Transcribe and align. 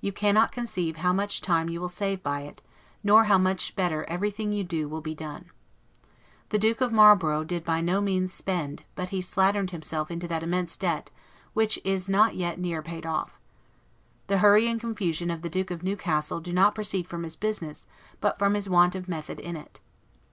You 0.00 0.12
cannot 0.12 0.52
conceive 0.52 0.98
how 0.98 1.12
much 1.12 1.40
time 1.40 1.68
you 1.68 1.80
will 1.80 1.88
save 1.88 2.22
by 2.22 2.42
it, 2.42 2.62
nor 3.02 3.24
how 3.24 3.38
much 3.38 3.74
better 3.74 4.04
everything 4.04 4.52
you 4.52 4.62
do 4.62 4.86
will 4.88 5.00
be 5.00 5.16
done. 5.16 5.50
The 6.50 6.60
Duke 6.60 6.80
of 6.80 6.92
Marlborough 6.92 7.42
did 7.42 7.64
by 7.64 7.80
no 7.80 8.00
means 8.00 8.32
spend, 8.32 8.84
but 8.94 9.08
he 9.08 9.20
slatterned 9.20 9.72
himself 9.72 10.12
into 10.12 10.28
that 10.28 10.44
immense 10.44 10.76
debt, 10.76 11.10
which 11.54 11.80
is 11.82 12.08
not 12.08 12.36
yet 12.36 12.60
near 12.60 12.82
paid 12.82 13.04
off. 13.04 13.40
The 14.28 14.38
hurry 14.38 14.68
and 14.68 14.80
confusion 14.80 15.28
of 15.28 15.42
the 15.42 15.50
Duke 15.50 15.72
of 15.72 15.82
Newcastle 15.82 16.38
do 16.38 16.52
not 16.52 16.76
proceed 16.76 17.08
from 17.08 17.24
his 17.24 17.34
business, 17.34 17.84
but 18.20 18.38
from 18.38 18.54
his 18.54 18.68
want 18.68 18.94
of 18.94 19.08
method 19.08 19.40
in 19.40 19.56
it. 19.56 19.80